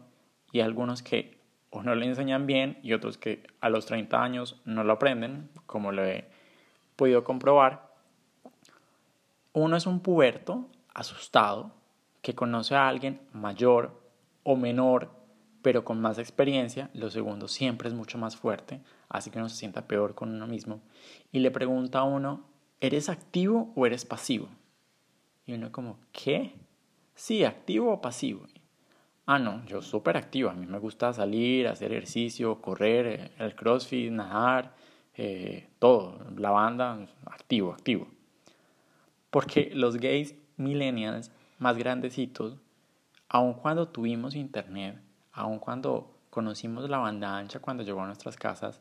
y 0.56 0.62
algunos 0.62 1.02
que 1.02 1.36
no 1.82 1.94
le 1.94 2.06
enseñan 2.06 2.46
bien 2.46 2.78
y 2.82 2.94
otros 2.94 3.18
que 3.18 3.46
a 3.60 3.68
los 3.68 3.84
30 3.84 4.22
años 4.22 4.62
no 4.64 4.84
lo 4.84 4.94
aprenden, 4.94 5.50
como 5.66 5.92
lo 5.92 6.02
he 6.02 6.26
podido 6.96 7.24
comprobar. 7.24 7.94
Uno 9.52 9.76
es 9.76 9.86
un 9.86 10.00
puberto 10.00 10.70
asustado 10.94 11.72
que 12.22 12.34
conoce 12.34 12.74
a 12.74 12.88
alguien 12.88 13.20
mayor 13.34 14.00
o 14.44 14.56
menor, 14.56 15.10
pero 15.60 15.84
con 15.84 16.00
más 16.00 16.18
experiencia. 16.18 16.88
Lo 16.94 17.10
segundo 17.10 17.48
siempre 17.48 17.88
es 17.88 17.94
mucho 17.94 18.16
más 18.16 18.34
fuerte, 18.34 18.80
así 19.10 19.30
que 19.30 19.38
uno 19.38 19.50
se 19.50 19.56
sienta 19.56 19.86
peor 19.86 20.14
con 20.14 20.34
uno 20.34 20.46
mismo. 20.46 20.80
Y 21.32 21.40
le 21.40 21.50
pregunta 21.50 21.98
a 21.98 22.04
uno, 22.04 22.46
¿eres 22.80 23.10
activo 23.10 23.74
o 23.76 23.84
eres 23.84 24.06
pasivo? 24.06 24.48
Y 25.44 25.52
uno 25.52 25.70
como, 25.70 25.98
¿qué? 26.12 26.54
Sí, 27.14 27.44
activo 27.44 27.92
o 27.92 28.00
pasivo. 28.00 28.46
Ah, 29.26 29.40
no, 29.40 29.64
yo 29.66 29.82
súper 29.82 30.16
activo. 30.16 30.50
A 30.50 30.54
mí 30.54 30.66
me 30.66 30.78
gusta 30.78 31.12
salir, 31.12 31.66
hacer 31.66 31.90
ejercicio, 31.90 32.62
correr, 32.62 33.06
eh, 33.06 33.30
el 33.38 33.56
crossfit, 33.56 34.12
nadar, 34.12 34.72
eh, 35.16 35.68
todo. 35.80 36.18
La 36.36 36.50
banda, 36.50 37.06
activo, 37.24 37.72
activo. 37.72 38.06
Porque 39.30 39.70
los 39.74 39.96
gays 39.96 40.36
millennials 40.56 41.32
más 41.58 41.76
grandecitos, 41.76 42.56
aun 43.28 43.54
cuando 43.54 43.88
tuvimos 43.88 44.36
internet, 44.36 45.00
aun 45.32 45.58
cuando 45.58 46.16
conocimos 46.30 46.88
la 46.88 46.98
banda 46.98 47.36
ancha 47.36 47.58
cuando 47.58 47.82
llegó 47.82 48.02
a 48.02 48.06
nuestras 48.06 48.36
casas, 48.36 48.80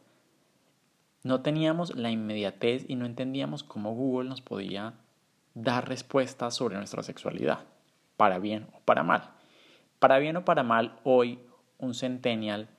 no 1.23 1.41
teníamos 1.41 1.95
la 1.95 2.11
inmediatez 2.11 2.85
y 2.87 2.95
no 2.95 3.07
entendíamos 3.07 3.63
cómo 3.63 3.95
Google 3.95 4.29
nos 4.29 4.41
podía 4.41 4.93
dar 5.55 5.89
respuestas 5.89 6.53
sobre 6.53 6.77
nuestra 6.77 7.01
sexualidad, 7.01 7.61
para 8.15 8.37
bien 8.37 8.67
o 8.75 8.79
para 8.81 9.01
mal. 9.01 9.31
Para 10.05 10.19
bien 10.19 10.37
o 10.37 10.45
para 10.45 10.61
mal, 10.61 10.99
hoy 11.03 11.39
un 11.79 11.95
centennial 11.95 12.69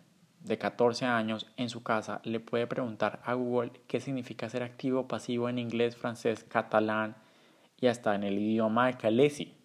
de 0.45 0.59
14 0.59 1.07
años 1.07 1.49
en 1.57 1.69
su 1.71 1.83
casa 1.83 2.21
le 2.23 2.39
puede 2.39 2.69
preguntar 2.69 3.21
a 3.25 3.35
Google 3.35 3.73
qué 3.89 3.99
significa 3.99 4.49
ser 4.49 4.63
activo 4.63 5.01
o 5.01 5.09
pasivo 5.09 5.49
en 5.49 5.59
inglés, 5.59 5.97
francés, 5.97 6.45
catalán 6.45 7.17
y 7.81 7.89
hasta 7.89 8.15
en 8.15 8.23
el 8.23 8.39
idioma 8.39 8.87
de 8.87 8.97
Calesi, 8.97 9.57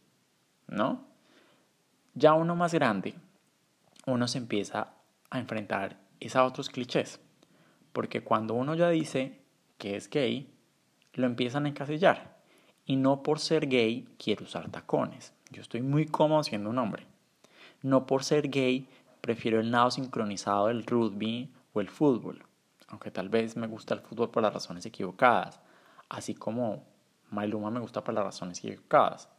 ¿no? 0.65 1.06
Ya 2.15 2.34
uno 2.34 2.56
más 2.56 2.74
grande, 2.74 3.13
uno 4.08 4.27
se 4.27 4.39
empieza 4.39 4.96
a 5.30 5.38
enfrentar 5.38 5.98
a 6.34 6.44
otros 6.44 6.68
clichés, 6.68 7.20
porque 7.94 8.24
cuando 8.24 8.56
uno 8.56 8.74
ya 8.74 8.89
dice 8.89 9.39
que 9.77 9.96
es 9.96 10.10
gay, 10.10 10.51
lo 11.13 11.27
empiezan 11.27 11.68
a 11.68 11.70
encasillar. 11.70 12.39
Y 12.88 12.96
no 12.96 13.22
por 13.22 13.38
ser 13.38 13.68
gay 13.68 14.08
quiero 14.18 14.46
usar 14.46 14.72
tacones. 14.72 15.36
Yo 15.51 15.62
estoy 15.62 15.84
muy 15.84 16.08
cómodo 16.08 16.41
siendo 16.41 16.72
un 16.72 16.80
hombre. 16.80 17.06
No 17.82 18.06
por 18.06 18.24
ser 18.24 18.50
gay 18.50 18.88
prefiero 19.22 19.60
el 19.60 19.72
nado 19.72 19.90
sincronizado 19.90 20.68
del 20.68 20.86
rugby 20.86 21.52
o 21.74 21.82
el 21.82 21.90
fútbol, 21.90 22.44
aunque 22.88 23.10
tal 23.10 23.30
vez 23.30 23.56
me 23.56 23.68
gusta 23.68 23.94
el 23.94 24.02
fútbol 24.02 24.30
por 24.30 24.44
las 24.44 24.54
razones 24.54 24.86
equivocadas, 24.86 25.60
así 26.10 26.36
como 26.36 26.84
Mailuma 27.32 27.72
me 27.72 27.80
gusta 27.80 28.04
por 28.04 28.14
las 28.14 28.24
razones 28.24 28.60
equivocadas. 28.60 29.30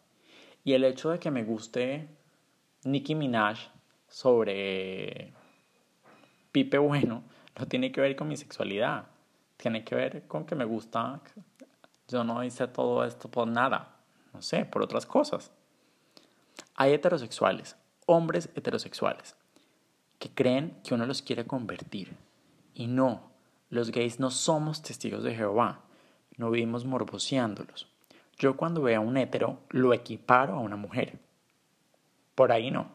Y 0.65 0.73
el 0.73 0.85
hecho 0.85 1.11
de 1.11 1.19
que 1.19 1.31
me 1.31 1.45
guste 1.45 2.09
Nicki 2.85 3.15
Minaj 3.15 3.59
sobre 4.09 5.33
Pipe 6.51 6.79
Bueno 6.79 7.23
no 7.59 7.67
tiene 7.67 7.93
que 7.93 8.01
ver 8.01 8.17
con 8.17 8.29
mi 8.29 8.37
sexualidad, 8.37 9.07
tiene 9.57 9.85
que 9.85 9.95
ver 9.95 10.27
con 10.27 10.47
que 10.47 10.57
me 10.57 10.65
gusta, 10.65 11.21
yo 12.09 12.25
no 12.25 12.43
hice 12.43 12.67
todo 12.67 13.05
esto 13.05 13.31
por 13.31 13.47
nada, 13.47 13.97
no 14.33 14.43
sé, 14.43 14.65
por 14.65 14.83
otras 14.83 15.07
cosas. 15.07 15.53
Hay 16.75 16.93
heterosexuales 16.93 17.77
hombres 18.07 18.51
heterosexuales 18.55 19.37
que 20.23 20.31
creen 20.31 20.79
que 20.85 20.95
uno 20.95 21.05
los 21.05 21.21
quiere 21.21 21.47
convertir. 21.47 22.17
Y 22.75 22.87
no, 22.87 23.33
los 23.71 23.91
gays 23.91 24.21
no 24.21 24.31
somos 24.31 24.81
testigos 24.81 25.25
de 25.25 25.35
Jehová, 25.35 25.81
no 26.37 26.51
vivimos 26.51 26.85
morboseándolos. 26.85 27.89
Yo 28.39 28.57
cuando 28.57 28.83
veo 28.83 29.01
a 29.01 29.05
un 29.05 29.17
hetero 29.17 29.59
lo 29.71 29.93
equiparo 29.93 30.55
a 30.55 30.61
una 30.61 30.77
mujer. 30.77 31.19
Por 32.37 32.53
ahí 32.53 32.71
no. 32.71 32.87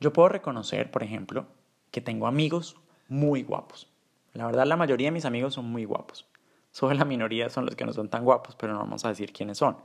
Yo 0.00 0.12
puedo 0.12 0.28
reconocer, 0.28 0.90
por 0.90 1.04
ejemplo, 1.04 1.46
que 1.92 2.00
tengo 2.00 2.26
amigos 2.26 2.76
muy 3.08 3.44
guapos. 3.44 3.88
La 4.34 4.46
verdad, 4.46 4.66
la 4.66 4.76
mayoría 4.76 5.06
de 5.06 5.12
mis 5.12 5.24
amigos 5.24 5.54
son 5.54 5.66
muy 5.66 5.84
guapos. 5.84 6.26
Solo 6.72 6.94
la 6.94 7.04
minoría 7.04 7.48
son 7.48 7.66
los 7.66 7.76
que 7.76 7.84
no 7.84 7.92
son 7.92 8.08
tan 8.08 8.24
guapos, 8.24 8.56
pero 8.56 8.72
no 8.72 8.80
vamos 8.80 9.04
a 9.04 9.10
decir 9.10 9.32
quiénes 9.32 9.58
son. 9.58 9.76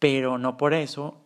Pero 0.00 0.38
no 0.38 0.56
por 0.56 0.74
eso 0.74 1.23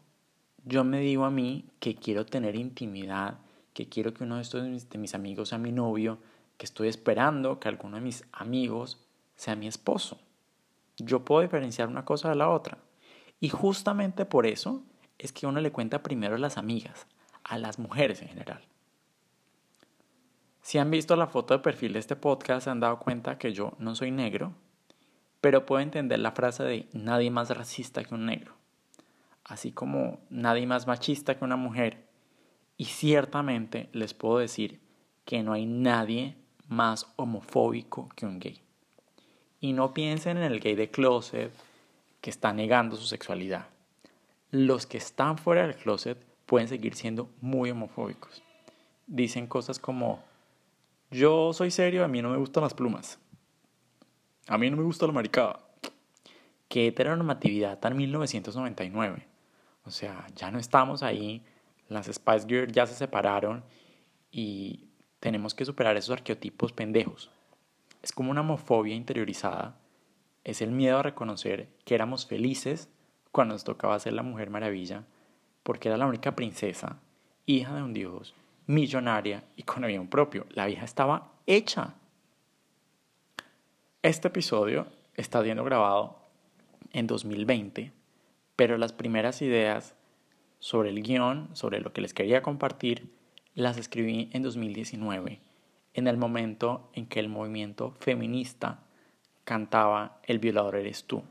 yo 0.68 0.84
me 0.84 1.00
digo 1.00 1.24
a 1.24 1.30
mí 1.30 1.64
que 1.80 1.94
quiero 1.94 2.26
tener 2.26 2.54
intimidad, 2.54 3.38
que 3.72 3.88
quiero 3.88 4.12
que 4.12 4.24
uno 4.24 4.36
de 4.36 4.42
estos 4.42 4.62
de 4.90 4.98
mis 4.98 5.14
amigos 5.14 5.48
sea 5.48 5.58
mi 5.58 5.72
novio, 5.72 6.18
que 6.58 6.66
estoy 6.66 6.88
esperando 6.88 7.58
que 7.58 7.68
alguno 7.68 7.96
de 7.96 8.02
mis 8.02 8.24
amigos 8.32 9.02
sea 9.34 9.56
mi 9.56 9.66
esposo. 9.66 10.18
Yo 10.98 11.24
puedo 11.24 11.40
diferenciar 11.40 11.88
una 11.88 12.04
cosa 12.04 12.28
de 12.28 12.34
la 12.34 12.50
otra. 12.50 12.76
Y 13.40 13.48
justamente 13.48 14.26
por 14.26 14.46
eso 14.46 14.82
es 15.16 15.32
que 15.32 15.46
uno 15.46 15.60
le 15.60 15.72
cuenta 15.72 16.02
primero 16.02 16.34
a 16.34 16.38
las 16.38 16.58
amigas, 16.58 17.06
a 17.44 17.56
las 17.56 17.78
mujeres 17.78 18.20
en 18.20 18.28
general. 18.28 18.62
Si 20.60 20.76
han 20.76 20.90
visto 20.90 21.16
la 21.16 21.28
foto 21.28 21.54
de 21.54 21.60
perfil 21.60 21.94
de 21.94 22.00
este 22.00 22.16
podcast, 22.16 22.64
se 22.64 22.70
han 22.70 22.80
dado 22.80 22.98
cuenta 22.98 23.38
que 23.38 23.54
yo 23.54 23.72
no 23.78 23.94
soy 23.94 24.10
negro, 24.10 24.52
pero 25.40 25.64
puedo 25.64 25.80
entender 25.80 26.18
la 26.18 26.32
frase 26.32 26.62
de 26.64 26.88
nadie 26.92 27.30
más 27.30 27.48
racista 27.48 28.04
que 28.04 28.14
un 28.14 28.26
negro 28.26 28.58
así 29.48 29.72
como 29.72 30.20
nadie 30.30 30.66
más 30.66 30.86
machista 30.86 31.36
que 31.36 31.44
una 31.44 31.56
mujer. 31.56 32.06
Y 32.76 32.84
ciertamente 32.84 33.88
les 33.92 34.14
puedo 34.14 34.38
decir 34.38 34.80
que 35.24 35.42
no 35.42 35.52
hay 35.52 35.66
nadie 35.66 36.36
más 36.68 37.12
homofóbico 37.16 38.08
que 38.14 38.26
un 38.26 38.38
gay. 38.38 38.62
Y 39.60 39.72
no 39.72 39.92
piensen 39.92 40.36
en 40.36 40.44
el 40.44 40.60
gay 40.60 40.76
de 40.76 40.90
closet 40.90 41.52
que 42.20 42.30
está 42.30 42.52
negando 42.52 42.96
su 42.96 43.06
sexualidad. 43.06 43.66
Los 44.50 44.86
que 44.86 44.98
están 44.98 45.38
fuera 45.38 45.66
del 45.66 45.76
closet 45.76 46.18
pueden 46.46 46.68
seguir 46.68 46.94
siendo 46.94 47.28
muy 47.40 47.70
homofóbicos. 47.70 48.42
Dicen 49.06 49.46
cosas 49.46 49.78
como, 49.78 50.22
yo 51.10 51.52
soy 51.52 51.70
serio, 51.70 52.04
a 52.04 52.08
mí 52.08 52.22
no 52.22 52.30
me 52.30 52.38
gustan 52.38 52.62
las 52.62 52.74
plumas. 52.74 53.18
A 54.46 54.56
mí 54.56 54.70
no 54.70 54.76
me 54.76 54.82
gusta 54.82 55.06
la 55.06 55.12
maricada. 55.12 55.60
Qué 56.68 56.86
heteronormatividad 56.86 57.78
tan 57.78 57.96
1999. 57.96 59.27
O 59.88 59.90
sea, 59.90 60.26
ya 60.36 60.50
no 60.50 60.58
estamos 60.58 61.02
ahí, 61.02 61.42
las 61.88 62.08
Spice 62.08 62.46
Girls 62.46 62.74
ya 62.74 62.86
se 62.86 62.92
separaron 62.92 63.64
y 64.30 64.90
tenemos 65.18 65.54
que 65.54 65.64
superar 65.64 65.96
esos 65.96 66.10
arqueotipos 66.10 66.74
pendejos. 66.74 67.30
Es 68.02 68.12
como 68.12 68.30
una 68.30 68.42
homofobia 68.42 68.94
interiorizada, 68.94 69.80
es 70.44 70.60
el 70.60 70.72
miedo 70.72 70.98
a 70.98 71.02
reconocer 71.02 71.70
que 71.86 71.94
éramos 71.94 72.26
felices 72.26 72.90
cuando 73.32 73.54
nos 73.54 73.64
tocaba 73.64 73.98
ser 73.98 74.12
la 74.12 74.22
Mujer 74.22 74.50
Maravilla, 74.50 75.06
porque 75.62 75.88
era 75.88 75.96
la 75.96 76.06
única 76.06 76.36
princesa, 76.36 77.00
hija 77.46 77.74
de 77.74 77.82
un 77.82 77.94
dios, 77.94 78.34
millonaria 78.66 79.44
y 79.56 79.62
con 79.62 79.84
avión 79.84 80.08
propio. 80.08 80.44
La 80.50 80.66
vieja 80.66 80.84
estaba 80.84 81.32
hecha. 81.46 81.94
Este 84.02 84.28
episodio 84.28 84.86
está 85.14 85.42
siendo 85.42 85.64
grabado 85.64 86.18
en 86.92 87.06
2020 87.06 87.96
pero 88.58 88.76
las 88.76 88.92
primeras 88.92 89.40
ideas 89.40 89.94
sobre 90.58 90.88
el 90.88 91.00
guion, 91.04 91.48
sobre 91.52 91.80
lo 91.80 91.92
que 91.92 92.00
les 92.00 92.12
quería 92.12 92.42
compartir, 92.42 93.08
las 93.54 93.78
escribí 93.78 94.30
en 94.32 94.42
2019, 94.42 95.40
en 95.94 96.08
el 96.08 96.16
momento 96.16 96.90
en 96.92 97.06
que 97.06 97.20
el 97.20 97.28
movimiento 97.28 97.92
feminista 98.00 98.82
cantaba 99.44 100.18
El 100.24 100.40
violador 100.40 100.74
eres 100.74 101.04
tú. 101.04 101.22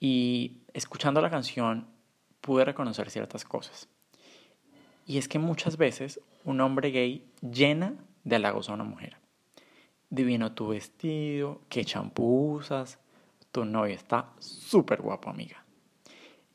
Y 0.00 0.62
escuchando 0.72 1.20
la 1.20 1.30
canción 1.30 1.86
pude 2.40 2.64
reconocer 2.64 3.08
ciertas 3.08 3.44
cosas. 3.44 3.88
Y 5.06 5.18
es 5.18 5.28
que 5.28 5.38
muchas 5.38 5.76
veces 5.76 6.20
un 6.42 6.60
hombre 6.60 6.90
gay 6.90 7.24
llena 7.40 7.94
de 8.24 8.34
halagos 8.34 8.68
a 8.68 8.72
una 8.72 8.82
mujer. 8.82 9.18
Divino 10.10 10.54
tu 10.54 10.66
vestido, 10.66 11.60
qué 11.68 11.84
champú 11.84 12.54
usas, 12.54 12.98
tu 13.52 13.64
novia 13.64 13.94
está 13.94 14.32
súper 14.40 15.00
guapo, 15.00 15.30
amiga. 15.30 15.63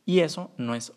Y 0.09 0.21
eso 0.21 0.49
no 0.57 0.73
es 0.73 0.91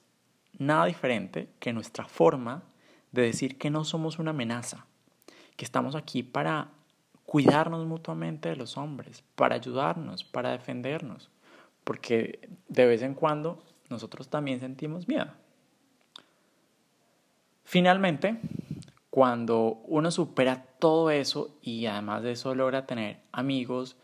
nada 0.56 0.86
diferente 0.86 1.50
que 1.60 1.74
nuestra 1.74 2.06
forma 2.06 2.62
de 3.10 3.20
decir 3.20 3.58
que 3.58 3.68
no 3.68 3.84
somos 3.84 4.18
una 4.18 4.30
amenaza, 4.30 4.86
que 5.58 5.66
estamos 5.66 5.96
aquí 5.96 6.22
para 6.22 6.70
cuidarnos 7.26 7.86
mutuamente 7.86 8.48
de 8.48 8.56
los 8.56 8.78
hombres, 8.78 9.22
para 9.34 9.56
ayudarnos, 9.56 10.24
para 10.24 10.52
defendernos, 10.52 11.28
porque 11.84 12.48
de 12.68 12.86
vez 12.86 13.02
en 13.02 13.12
cuando 13.12 13.62
nosotros 13.90 14.28
también 14.28 14.60
sentimos 14.60 15.06
miedo. 15.06 15.30
Finalmente, 17.64 18.40
cuando 19.10 19.82
uno 19.88 20.10
supera 20.10 20.64
todo 20.78 21.10
eso 21.10 21.58
y 21.60 21.84
además 21.84 22.22
de 22.22 22.32
eso 22.32 22.54
logra 22.54 22.86
tener 22.86 23.20
amigos 23.30 23.94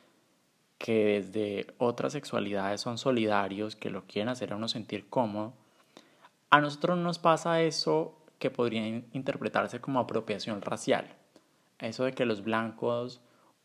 que 0.79 1.21
desde 1.21 1.67
otras 1.79 2.13
sexualidades 2.13 2.81
son 2.81 2.99
solidarios, 2.99 3.77
que 3.77 3.91
lo 3.91 4.05
quieren 4.05 4.29
hacer 4.29 4.53
a 4.53 4.57
uno 4.57 4.69
sentir 4.69 5.09
cómodo, 5.09 5.53
a 6.51 6.61
nosotros 6.61 6.97
nos 6.97 7.19
pasa 7.19 7.63
eso 7.63 8.15
que 8.39 8.51
podría 8.51 8.87
interpretarse 8.87 9.81
como 9.81 9.99
apropiación 9.99 10.63
racial. 10.63 11.09
Eso 11.79 12.05
de 12.05 12.13
que 12.13 12.25
los 12.25 12.43
blancos 12.43 13.21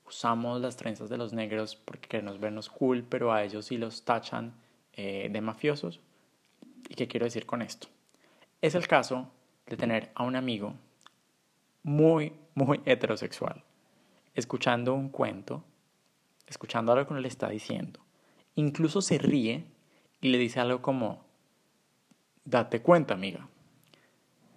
usamos 0.05 0.60
las 0.60 0.75
trenzas 0.75 1.10
de 1.10 1.17
los 1.17 1.34
negros 1.34 1.75
porque 1.75 2.22
nos 2.22 2.39
vernos 2.39 2.70
cool, 2.70 3.03
pero 3.03 3.32
a 3.32 3.43
ellos 3.43 3.67
sí 3.67 3.77
los 3.77 4.03
tachan 4.03 4.53
eh, 4.93 5.29
de 5.32 5.41
mafiosos. 5.41 6.01
¿Y 6.89 6.96
qué 6.96 7.08
quiero 7.08 7.25
decir 7.25 7.46
con 7.46 7.62
esto? 7.62 7.88
Es 8.62 8.75
el 8.75 8.88
caso 8.88 9.29
de 9.65 9.77
tener 9.77 10.12
a 10.15 10.24
un 10.24 10.36
amigo 10.36 10.74
muy, 11.84 12.34
muy 12.55 12.82
heterosexual, 12.86 13.63
escuchando 14.36 14.93
un 14.93 15.10
cuento, 15.10 15.63
escuchando 16.47 16.91
algo 16.91 17.05
que 17.05 17.13
uno 17.13 17.21
le 17.21 17.27
está 17.27 17.50
diciendo. 17.50 18.00
Incluso 18.55 19.01
se 19.01 19.17
ríe 19.17 19.65
y 20.21 20.29
le 20.29 20.38
dice 20.38 20.59
algo 20.59 20.81
como, 20.81 21.23
date 22.45 22.81
cuenta, 22.81 23.13
amiga. 23.13 23.47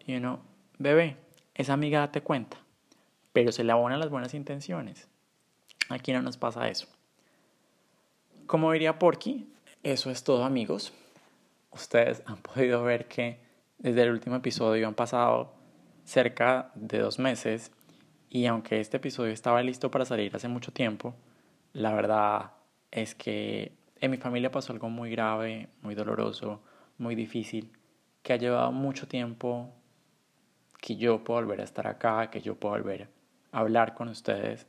Y 0.07 0.17
uno, 0.17 0.41
bebé, 0.79 1.17
esa 1.55 1.73
amiga 1.73 2.01
date 2.01 2.21
cuenta, 2.21 2.59
pero 3.33 3.53
se 3.53 3.65
le 3.65 3.73
abonan 3.73 4.01
las 4.01 4.11
buenas 4.11 4.35
intenciones. 4.35 5.09
Aquí 5.89 6.13
no 6.13 6.23
nos 6.23 6.37
pasa 6.37 6.69
eso. 6.69 6.87
Como 8.47 8.73
diría 8.73 8.99
Porky, 8.99 9.49
eso 9.83 10.11
es 10.11 10.23
todo 10.23 10.45
amigos. 10.45 10.93
Ustedes 11.73 12.23
han 12.27 12.37
podido 12.39 12.83
ver 12.83 13.07
que 13.09 13.41
desde 13.79 14.03
el 14.03 14.11
último 14.11 14.37
episodio 14.37 14.87
han 14.87 14.95
pasado 14.95 15.53
cerca 16.05 16.71
de 16.75 16.99
dos 16.99 17.19
meses 17.19 17.73
y 18.31 18.47
aunque 18.47 18.81
este 18.81 18.97
episodio 18.97 19.33
estaba 19.33 19.63
listo 19.63 19.91
para 19.91 20.05
salir 20.05 20.35
hace 20.35 20.49
mucho 20.49 20.73
tiempo, 20.73 21.15
la 21.77 21.93
verdad 21.93 22.53
es 22.91 23.15
que 23.15 23.77
en 24.01 24.11
mi 24.11 24.17
familia 24.17 24.51
pasó 24.51 24.73
algo 24.73 24.89
muy 24.89 25.11
grave, 25.11 25.69
muy 25.83 25.95
doloroso, 25.95 26.63
muy 26.97 27.15
difícil, 27.15 27.71
que 28.23 28.33
ha 28.33 28.37
llevado 28.37 28.73
mucho 28.73 29.07
tiempo 29.07 29.75
que 30.81 30.97
yo 30.97 31.23
pueda 31.23 31.41
volver 31.41 31.61
a 31.61 31.65
estar 31.65 31.87
acá, 31.87 32.31
que 32.31 32.41
yo 32.41 32.55
pueda 32.55 32.77
volver 32.79 33.11
a 33.53 33.59
hablar 33.59 33.93
con 33.93 34.09
ustedes. 34.09 34.67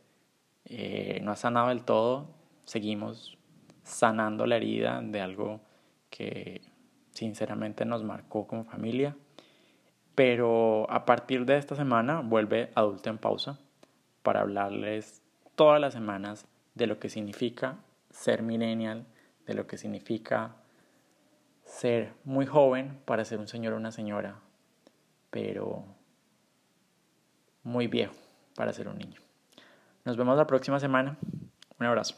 Eh, 0.66 1.22
no 1.24 1.32
ha 1.32 1.38
sanado 1.38 1.70
del 1.70 1.86
todo, 1.86 2.28
seguimos 2.66 3.38
sanando 3.84 4.46
la 4.46 4.58
herida 4.58 5.02
de 5.02 5.22
algo 5.22 5.62
que 6.10 6.62
sinceramente 7.12 7.86
nos 7.86 8.04
marcó 8.04 8.48
como 8.48 8.66
familia. 8.66 9.16
Pero 10.14 10.92
a 10.92 11.06
partir 11.06 11.46
de 11.46 11.58
esta 11.58 11.78
semana 11.78 12.20
vuelve 12.20 12.70
Adulto 12.76 13.10
en 13.10 13.18
Pausa 13.18 13.60
para 14.24 14.42
hablarles 14.42 15.22
todas 15.56 15.80
las 15.80 15.94
semanas 15.94 16.46
de 16.78 16.88
lo 16.88 17.00
que 17.00 17.10
significa 17.10 17.78
ser 18.10 18.44
millennial, 18.44 19.06
de 19.46 19.54
lo 19.54 19.68
que 19.68 19.78
significa 19.78 20.56
ser 21.66 22.14
muy 22.24 22.46
joven 22.46 23.00
para 23.06 23.26
ser 23.26 23.40
un 23.40 23.48
señor 23.48 23.74
o 23.74 23.78
una 23.78 23.92
señora, 23.92 24.40
pero 25.30 25.84
muy 27.64 27.88
viejo 27.88 28.16
para 28.56 28.72
ser 28.74 28.88
un 28.88 28.98
niño. 28.98 29.20
Nos 30.06 30.16
vemos 30.16 30.38
la 30.38 30.48
próxima 30.48 30.80
semana. 30.80 31.18
Un 31.80 31.86
abrazo. 31.86 32.16